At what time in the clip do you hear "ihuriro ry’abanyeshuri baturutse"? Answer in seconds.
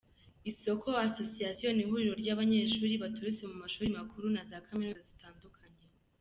1.85-3.43